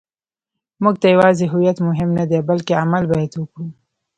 موږ 0.83 0.95
ته 1.01 1.07
یوازې 1.13 1.45
هویت 1.51 1.77
مهم 1.87 2.09
نه 2.19 2.25
دی، 2.29 2.39
بلکې 2.49 2.73
عمل 2.83 3.03
باید 3.11 3.31
وکړو. 3.35 3.67